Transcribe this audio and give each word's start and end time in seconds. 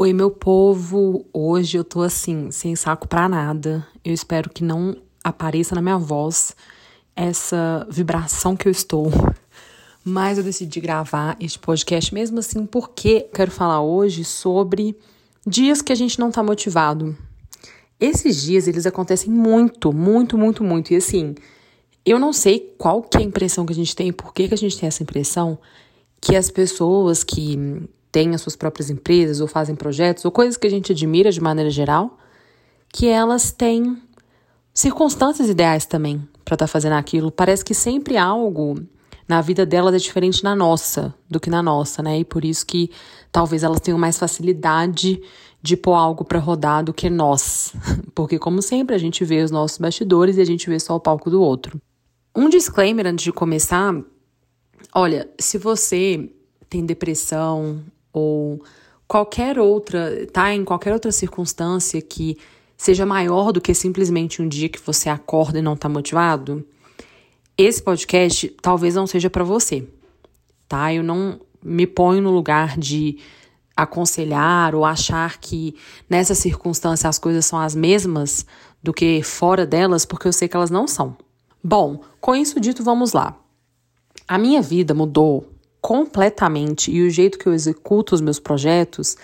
Oi, 0.00 0.12
meu 0.12 0.30
povo. 0.30 1.26
Hoje 1.32 1.76
eu 1.76 1.82
tô 1.82 2.02
assim, 2.02 2.52
sem 2.52 2.76
saco 2.76 3.08
pra 3.08 3.28
nada. 3.28 3.84
Eu 4.04 4.14
espero 4.14 4.48
que 4.48 4.62
não 4.62 4.96
apareça 5.24 5.74
na 5.74 5.82
minha 5.82 5.98
voz 5.98 6.54
essa 7.16 7.84
vibração 7.90 8.56
que 8.56 8.68
eu 8.68 8.70
estou. 8.70 9.10
Mas 10.04 10.38
eu 10.38 10.44
decidi 10.44 10.80
gravar 10.80 11.36
este 11.40 11.58
podcast 11.58 12.14
mesmo 12.14 12.38
assim 12.38 12.64
porque 12.64 13.22
quero 13.34 13.50
falar 13.50 13.82
hoje 13.82 14.22
sobre 14.22 14.96
dias 15.44 15.82
que 15.82 15.92
a 15.92 15.96
gente 15.96 16.20
não 16.20 16.30
tá 16.30 16.44
motivado. 16.44 17.18
Esses 17.98 18.40
dias 18.40 18.68
eles 18.68 18.86
acontecem 18.86 19.32
muito, 19.32 19.92
muito, 19.92 20.38
muito, 20.38 20.62
muito. 20.62 20.92
E 20.92 20.96
assim, 20.96 21.34
eu 22.06 22.20
não 22.20 22.32
sei 22.32 22.72
qual 22.78 23.02
que 23.02 23.16
é 23.16 23.20
a 23.20 23.24
impressão 23.24 23.66
que 23.66 23.72
a 23.72 23.76
gente 23.76 23.96
tem, 23.96 24.12
por 24.12 24.32
que, 24.32 24.46
que 24.46 24.54
a 24.54 24.58
gente 24.58 24.78
tem 24.78 24.86
essa 24.86 25.02
impressão 25.02 25.58
que 26.20 26.36
as 26.36 26.52
pessoas 26.52 27.24
que 27.24 27.88
têm 28.18 28.34
as 28.34 28.40
suas 28.40 28.56
próprias 28.56 28.90
empresas 28.90 29.40
ou 29.40 29.46
fazem 29.46 29.76
projetos 29.76 30.24
ou 30.24 30.32
coisas 30.32 30.56
que 30.56 30.66
a 30.66 30.70
gente 30.70 30.90
admira 30.90 31.30
de 31.30 31.40
maneira 31.40 31.70
geral, 31.70 32.18
que 32.92 33.06
elas 33.06 33.52
têm 33.52 33.96
circunstâncias 34.74 35.48
ideais 35.48 35.86
também 35.86 36.28
para 36.44 36.56
estar 36.56 36.66
tá 36.66 36.66
fazendo 36.66 36.94
aquilo. 36.94 37.30
Parece 37.30 37.64
que 37.64 37.74
sempre 37.74 38.16
algo 38.16 38.74
na 39.28 39.40
vida 39.40 39.64
delas 39.64 39.94
é 39.94 39.98
diferente 39.98 40.42
na 40.42 40.56
nossa 40.56 41.14
do 41.30 41.38
que 41.38 41.48
na 41.48 41.62
nossa, 41.62 42.02
né? 42.02 42.18
E 42.18 42.24
por 42.24 42.44
isso 42.44 42.66
que 42.66 42.90
talvez 43.30 43.62
elas 43.62 43.78
tenham 43.78 43.98
mais 43.98 44.18
facilidade 44.18 45.22
de 45.62 45.76
pôr 45.76 45.94
algo 45.94 46.24
para 46.24 46.40
rodar 46.40 46.82
do 46.82 46.92
que 46.92 47.08
nós. 47.08 47.72
Porque 48.16 48.36
como 48.36 48.60
sempre 48.60 48.96
a 48.96 48.98
gente 48.98 49.24
vê 49.24 49.44
os 49.44 49.52
nossos 49.52 49.78
bastidores 49.78 50.38
e 50.38 50.40
a 50.40 50.44
gente 50.44 50.68
vê 50.68 50.80
só 50.80 50.96
o 50.96 51.00
palco 51.00 51.30
do 51.30 51.40
outro. 51.40 51.80
Um 52.34 52.48
disclaimer 52.48 53.06
antes 53.06 53.22
de 53.22 53.32
começar, 53.32 53.94
olha, 54.92 55.30
se 55.38 55.56
você 55.56 56.28
tem 56.68 56.84
depressão 56.84 57.80
ou 58.12 58.62
qualquer 59.06 59.58
outra, 59.58 60.26
tá 60.32 60.52
em 60.54 60.64
qualquer 60.64 60.92
outra 60.92 61.10
circunstância 61.10 62.00
que 62.00 62.36
seja 62.76 63.04
maior 63.04 63.52
do 63.52 63.60
que 63.60 63.74
simplesmente 63.74 64.40
um 64.40 64.48
dia 64.48 64.68
que 64.68 64.80
você 64.80 65.08
acorda 65.08 65.58
e 65.58 65.62
não 65.62 65.76
tá 65.76 65.88
motivado, 65.88 66.64
esse 67.56 67.82
podcast 67.82 68.48
talvez 68.62 68.94
não 68.94 69.06
seja 69.06 69.28
para 69.28 69.42
você, 69.42 69.84
tá? 70.68 70.94
Eu 70.94 71.02
não 71.02 71.40
me 71.60 71.88
ponho 71.88 72.22
no 72.22 72.30
lugar 72.30 72.78
de 72.78 73.18
aconselhar 73.76 74.74
ou 74.74 74.84
achar 74.84 75.38
que 75.38 75.74
nessa 76.08 76.34
circunstância 76.34 77.08
as 77.08 77.18
coisas 77.18 77.44
são 77.46 77.58
as 77.58 77.74
mesmas 77.74 78.46
do 78.80 78.92
que 78.92 79.22
fora 79.22 79.66
delas, 79.66 80.04
porque 80.04 80.28
eu 80.28 80.32
sei 80.32 80.46
que 80.46 80.56
elas 80.56 80.70
não 80.70 80.86
são. 80.86 81.16
Bom, 81.62 82.00
com 82.20 82.34
isso 82.34 82.60
dito, 82.60 82.84
vamos 82.84 83.12
lá. 83.12 83.36
A 84.26 84.38
minha 84.38 84.62
vida 84.62 84.94
mudou 84.94 85.48
completamente 85.80 86.90
e 86.90 87.02
o 87.02 87.10
jeito 87.10 87.38
que 87.38 87.46
eu 87.46 87.54
executo 87.54 88.14
os 88.14 88.20
meus 88.20 88.38
projetos 88.38 89.16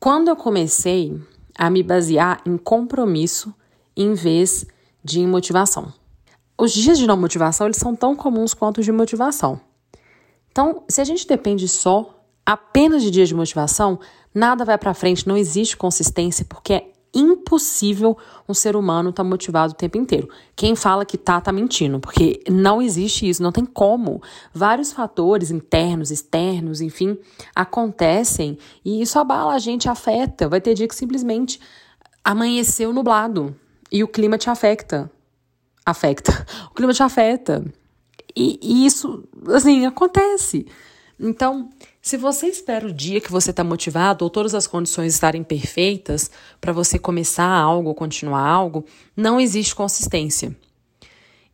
quando 0.00 0.28
eu 0.28 0.36
comecei 0.36 1.18
a 1.56 1.70
me 1.70 1.82
basear 1.82 2.40
em 2.44 2.56
compromisso 2.56 3.54
em 3.96 4.12
vez 4.14 4.66
de 5.02 5.26
motivação. 5.26 5.92
Os 6.58 6.72
dias 6.72 6.98
de 6.98 7.06
não 7.06 7.16
motivação, 7.16 7.66
eles 7.66 7.76
são 7.76 7.94
tão 7.94 8.14
comuns 8.14 8.54
quanto 8.54 8.78
os 8.78 8.84
de 8.84 8.92
motivação. 8.92 9.60
Então, 10.50 10.84
se 10.88 11.00
a 11.00 11.04
gente 11.04 11.26
depende 11.26 11.66
só 11.68 12.24
apenas 12.46 13.02
de 13.02 13.10
dias 13.10 13.28
de 13.28 13.34
motivação, 13.34 13.98
nada 14.32 14.64
vai 14.64 14.78
para 14.78 14.94
frente, 14.94 15.26
não 15.26 15.36
existe 15.36 15.76
consistência, 15.76 16.44
porque 16.44 16.74
é 16.74 16.90
impossível 17.14 18.16
um 18.48 18.54
ser 18.54 18.76
humano 18.76 19.10
estar 19.10 19.22
tá 19.22 19.28
motivado 19.28 19.72
o 19.72 19.76
tempo 19.76 19.96
inteiro. 19.96 20.28
Quem 20.56 20.74
fala 20.74 21.04
que 21.04 21.16
tá, 21.16 21.40
tá 21.40 21.52
mentindo, 21.52 22.00
porque 22.00 22.42
não 22.50 22.82
existe 22.82 23.28
isso, 23.28 23.42
não 23.42 23.52
tem 23.52 23.64
como. 23.64 24.22
Vários 24.52 24.92
fatores 24.92 25.50
internos, 25.50 26.10
externos, 26.10 26.80
enfim, 26.80 27.18
acontecem 27.54 28.58
e 28.84 29.00
isso 29.00 29.18
abala 29.18 29.54
a 29.54 29.58
gente, 29.58 29.88
afeta. 29.88 30.48
Vai 30.48 30.60
ter 30.60 30.74
dia 30.74 30.88
que 30.88 30.94
simplesmente 30.94 31.60
amanheceu 32.24 32.92
nublado 32.92 33.54
e 33.90 34.02
o 34.02 34.08
clima 34.08 34.36
te 34.36 34.50
afeta. 34.50 35.10
Afecta. 35.84 36.46
O 36.70 36.74
clima 36.74 36.92
te 36.92 37.02
afeta. 37.02 37.64
E, 38.34 38.58
e 38.60 38.84
isso, 38.84 39.22
assim, 39.48 39.86
acontece. 39.86 40.66
Então, 41.20 41.70
se 42.04 42.18
você 42.18 42.48
espera 42.48 42.86
o 42.86 42.92
dia 42.92 43.18
que 43.18 43.32
você 43.32 43.48
está 43.48 43.64
motivado 43.64 44.26
ou 44.26 44.30
todas 44.30 44.54
as 44.54 44.66
condições 44.66 45.14
estarem 45.14 45.42
perfeitas 45.42 46.30
para 46.60 46.70
você 46.70 46.98
começar 46.98 47.48
algo 47.48 47.88
ou 47.88 47.94
continuar 47.94 48.46
algo, 48.46 48.84
não 49.16 49.40
existe 49.40 49.74
consistência. 49.74 50.54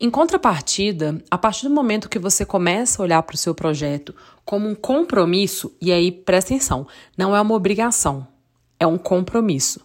Em 0.00 0.08
contrapartida, 0.08 1.22
a 1.30 1.36
partir 1.36 1.68
do 1.68 1.74
momento 1.74 2.08
que 2.08 2.18
você 2.18 2.46
começa 2.46 3.02
a 3.02 3.04
olhar 3.04 3.22
para 3.24 3.34
o 3.34 3.38
seu 3.38 3.54
projeto 3.54 4.14
como 4.42 4.66
um 4.66 4.74
compromisso, 4.74 5.70
e 5.82 5.92
aí 5.92 6.10
presta 6.10 6.54
atenção, 6.54 6.86
não 7.14 7.36
é 7.36 7.40
uma 7.42 7.54
obrigação, 7.54 8.26
é 8.80 8.86
um 8.86 8.96
compromisso. 8.96 9.82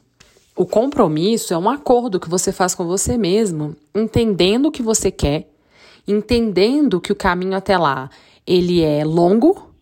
O 0.55 0.65
compromisso 0.65 1.53
é 1.53 1.57
um 1.57 1.69
acordo 1.69 2.21
que 2.21 2.29
você 2.29 2.53
faz 2.53 2.73
com 2.73 2.87
você 2.87 3.17
mesmo, 3.17 3.75
entendendo 3.93 4.67
o 4.67 4.71
que 4.71 4.81
você 4.81 5.11
quer, 5.11 5.53
entendendo 6.07 7.01
que 7.01 7.11
o 7.11 7.17
caminho 7.17 7.57
até 7.57 7.77
lá 7.77 8.09
ele 8.47 8.81
é 8.81 9.03
longo 9.03 9.72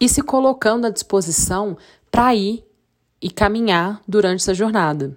e 0.00 0.08
se 0.08 0.22
colocando 0.22 0.86
à 0.86 0.90
disposição 0.90 1.76
para 2.10 2.34
ir 2.34 2.64
e 3.20 3.30
caminhar 3.30 4.00
durante 4.08 4.40
essa 4.40 4.54
jornada. 4.54 5.16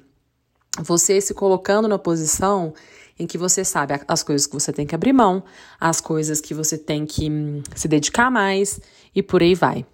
Você 0.80 1.22
se 1.22 1.34
colocando 1.34 1.88
na 1.88 1.98
posição 1.98 2.74
em 3.18 3.26
que 3.26 3.38
você 3.38 3.64
sabe 3.64 3.94
as 4.08 4.24
coisas 4.24 4.46
que 4.46 4.54
você 4.54 4.74
tem 4.74 4.86
que 4.86 4.96
abrir 4.96 5.14
mão, 5.14 5.44
as 5.80 6.02
coisas 6.02 6.42
que 6.42 6.54
você 6.54 6.78
tem 6.78 7.06
que 7.06 7.30
hum, 7.30 7.62
se 7.76 7.88
dedicar 7.88 8.30
mais 8.30 8.82
e 9.16 9.22
por 9.22 9.42
aí 9.42 9.56
vai. 9.56 9.86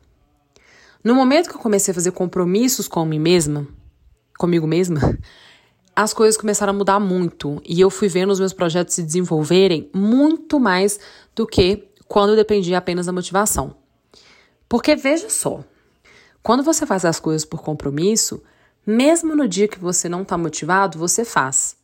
No 1.03 1.13
momento 1.13 1.49
que 1.49 1.55
eu 1.55 1.59
comecei 1.59 1.91
a 1.91 1.95
fazer 1.95 2.11
compromissos 2.11 2.87
com 2.87 3.05
mim 3.05 3.19
mesma, 3.19 3.67
comigo 4.37 4.65
mesma, 4.65 5.17
as 5.95 6.13
coisas 6.13 6.37
começaram 6.39 6.71
a 6.71 6.75
mudar 6.75 6.99
muito 6.99 7.61
e 7.65 7.79
eu 7.79 7.89
fui 7.89 8.07
vendo 8.07 8.31
os 8.31 8.39
meus 8.39 8.53
projetos 8.53 8.95
se 8.95 9.03
desenvolverem 9.03 9.89
muito 9.93 10.59
mais 10.59 10.97
do 11.35 11.45
que 11.45 11.89
quando 12.07 12.35
dependia 12.35 12.77
apenas 12.77 13.05
da 13.05 13.11
motivação. 13.11 13.78
Porque 14.69 14.95
veja 14.95 15.29
só, 15.31 15.63
quando 16.43 16.63
você 16.63 16.85
faz 16.85 17.03
as 17.03 17.19
coisas 17.19 17.43
por 17.43 17.63
compromisso, 17.63 18.41
mesmo 18.85 19.35
no 19.35 19.47
dia 19.47 19.67
que 19.67 19.79
você 19.79 20.07
não 20.07 20.21
está 20.21 20.37
motivado, 20.37 20.99
você 20.99 21.25
faz. 21.25 21.75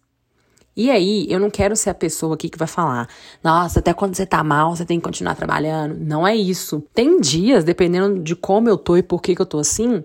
E 0.78 0.92
aí, 0.92 1.26
eu 1.30 1.40
não 1.40 1.50
quero 1.50 1.76
ser 1.76 1.90
a 1.90 1.96
pessoa 1.96 2.36
aqui 2.36 2.50
que 2.50 2.58
vai 2.58 2.68
falar, 2.68 3.08
nossa, 3.44 3.80
até 3.80 3.94
quando 3.94 4.14
você 4.14 4.26
tá 4.26 4.44
mal, 4.44 4.76
você 4.76 4.86
tem 4.86 5.00
que 5.00 5.06
continuar 5.06 5.34
trabalhando. 5.34 5.96
Não 5.98 6.28
é 6.28 6.36
isso. 6.36 6.84
Tem 6.94 7.20
dias, 7.20 7.64
dependendo 7.64 8.22
de 8.22 8.36
como 8.36 8.70
eu 8.70 8.78
tô 8.78 8.98
e 8.98 9.02
por 9.02 9.22
que, 9.22 9.36
que 9.36 9.42
eu 9.42 9.46
tô 9.46 9.58
assim, 9.58 10.04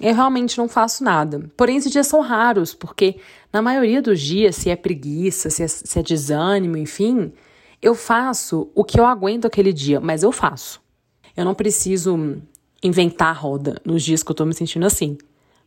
eu 0.00 0.14
realmente 0.14 0.56
não 0.56 0.68
faço 0.68 1.04
nada. 1.04 1.48
Porém, 1.56 1.76
esses 1.76 1.92
dias 1.92 2.06
são 2.06 2.22
raros, 2.22 2.74
porque 2.74 3.20
na 3.52 3.60
maioria 3.60 4.00
dos 4.00 4.20
dias, 4.20 4.56
se 4.56 4.70
é 4.70 4.74
preguiça, 4.74 5.50
se 5.50 5.62
é, 5.62 5.68
se 5.68 5.98
é 5.98 6.02
desânimo, 6.02 6.76
enfim, 6.78 7.32
eu 7.80 7.94
faço 7.94 8.70
o 8.74 8.82
que 8.82 8.98
eu 8.98 9.04
aguento 9.04 9.44
aquele 9.44 9.72
dia, 9.72 10.00
mas 10.00 10.22
eu 10.22 10.32
faço. 10.32 10.80
Eu 11.40 11.44
não 11.46 11.54
preciso 11.54 12.36
inventar 12.82 13.34
roda 13.34 13.80
nos 13.82 14.02
dias 14.02 14.22
que 14.22 14.30
eu 14.30 14.34
tô 14.34 14.44
me 14.44 14.52
sentindo 14.52 14.84
assim. 14.84 15.16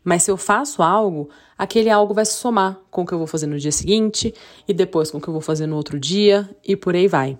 Mas 0.03 0.22
se 0.22 0.29
eu 0.29 0.38
faço 0.38 0.84
algo, 0.84 1.29
aquele 1.57 1.89
algo 1.89 2.13
vai 2.13 2.23
se 2.25 2.34
somar 2.34 2.79
com 2.91 3.01
o 3.01 3.06
que 3.07 3.11
eu 3.11 3.17
vou 3.17 3.25
fazer 3.25 3.47
no 3.47 3.57
dia 3.57 3.72
seguinte 3.72 4.35
e 4.67 4.72
depois 4.73 5.09
com 5.09 5.17
o 5.17 5.22
que 5.22 5.28
eu 5.28 5.33
vou 5.33 5.41
fazer 5.41 5.66
no 5.66 5.75
outro 5.75 6.00
dia 6.00 6.47
e 6.63 6.75
por 6.75 6.94
aí 6.94 7.07
vai. 7.07 7.39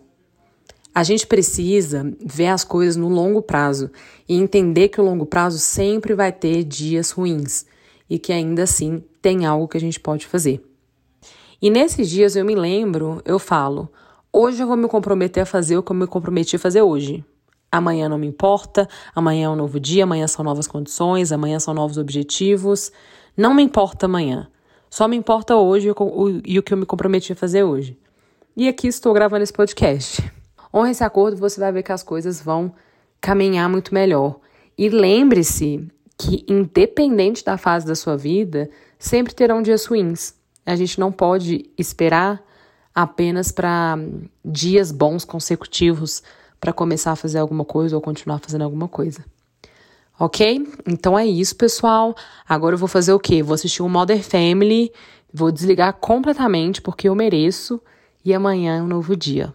A 0.96 1.04
gente 1.04 1.28
precisa 1.28 2.12
ver 2.26 2.48
as 2.48 2.64
coisas 2.64 2.96
no 2.96 3.08
longo 3.08 3.40
prazo 3.40 3.92
e 4.28 4.36
entender 4.36 4.90
que 4.90 5.00
o 5.00 5.06
longo 5.06 5.28
prazo 5.28 5.60
sempre 5.60 6.16
vai 6.16 6.32
ter 6.32 6.64
dias 6.64 7.12
ruins 7.12 7.68
e 8.10 8.18
que 8.18 8.34
ainda 8.34 8.64
assim 8.64 9.04
tem 9.22 9.46
algo 9.46 9.68
que 9.68 9.78
a 9.78 9.80
gente 9.80 10.00
pode 10.00 10.26
fazer. 10.26 10.60
E 11.62 11.70
nesses 11.70 12.10
dias 12.10 12.36
eu 12.36 12.44
me 12.44 12.56
lembro, 12.56 13.22
eu 13.26 13.38
falo, 13.38 13.92
Hoje 14.36 14.64
eu 14.64 14.68
vou 14.68 14.76
me 14.76 14.88
comprometer 14.88 15.44
a 15.44 15.46
fazer 15.46 15.78
o 15.78 15.84
que 15.84 15.92
eu 15.92 15.96
me 15.96 16.08
comprometi 16.08 16.56
a 16.56 16.60
fazer 16.60 16.82
hoje. 16.82 17.24
Amanhã 17.74 18.08
não 18.08 18.20
me 18.20 18.28
importa, 18.28 18.88
amanhã 19.16 19.48
é 19.48 19.50
um 19.50 19.56
novo 19.56 19.80
dia, 19.80 20.04
amanhã 20.04 20.28
são 20.28 20.46
novas 20.46 20.68
condições, 20.68 21.32
amanhã 21.32 21.60
são 21.60 21.74
novos 21.74 21.98
objetivos. 21.98 22.92
Não 23.36 23.52
me 23.52 23.64
importa 23.64 24.06
amanhã. 24.06 24.48
Só 24.92 25.08
me 25.08 25.16
importa 25.16 25.56
hoje 25.56 25.88
e 26.46 26.60
o 26.60 26.62
que 26.62 26.72
eu 26.72 26.78
me 26.78 26.86
comprometi 26.86 27.34
a 27.34 27.36
fazer 27.36 27.64
hoje. 27.64 27.98
E 28.56 28.68
aqui 28.68 28.86
estou 28.86 29.12
gravando 29.12 29.42
esse 29.42 29.52
podcast. 29.52 30.22
Honre 30.72 30.92
esse 30.92 31.04
acordo, 31.04 31.36
você 31.36 31.60
vai 31.60 31.72
ver 31.72 31.82
que 31.82 31.92
as 31.92 32.04
coisas 32.04 32.40
vão 32.40 32.72
caminhar 33.20 33.68
muito 33.68 33.92
melhor. 33.92 34.40
E 34.78 34.88
lembre-se 34.88 35.90
que, 36.16 36.46
independente 36.48 37.44
da 37.44 37.58
fase 37.58 37.88
da 37.88 37.96
sua 37.96 38.16
vida, 38.16 38.70
sempre 39.00 39.34
terão 39.34 39.64
dias 39.64 39.84
ruins. 39.86 40.36
A 40.64 40.76
gente 40.76 41.00
não 41.00 41.12
pode 41.12 41.72
esperar 41.76 42.40
apenas 42.94 43.52
para 43.52 43.98
dias 44.46 44.92
bons 44.92 45.26
consecutivos 45.26 46.22
para 46.64 46.72
começar 46.72 47.12
a 47.12 47.16
fazer 47.18 47.40
alguma 47.40 47.66
coisa 47.66 47.94
ou 47.94 48.02
continuar 48.02 48.40
fazendo 48.40 48.64
alguma 48.64 48.88
coisa. 48.88 49.26
Ok? 50.18 50.66
Então 50.88 51.20
é 51.20 51.26
isso, 51.26 51.58
pessoal. 51.58 52.16
Agora 52.48 52.76
eu 52.76 52.80
vou 52.80 52.88
fazer 52.88 53.12
o 53.12 53.20
quê? 53.20 53.44
Vou 53.44 53.54
assistir 53.54 53.84
o 53.84 53.90
Mother 53.90 54.24
Family, 54.24 54.90
vou 55.34 55.52
desligar 55.52 55.92
completamente 55.96 56.82
porque 56.82 57.10
eu 57.10 57.16
mereço 57.16 57.82
e 58.24 58.34
amanhã 58.34 58.78
é 58.78 58.82
um 58.82 58.88
novo 58.88 59.14
dia. 59.14 59.54